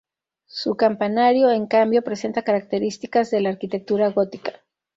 Su 0.47 0.75
campanario, 0.77 1.51
en 1.51 1.67
cambio, 1.67 2.01
presenta 2.01 2.41
características 2.41 3.29
de 3.29 3.41
la 3.41 3.49
arquitectura 3.49 4.09
gótica. 4.09 4.63